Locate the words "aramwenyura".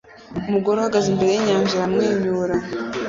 1.75-2.55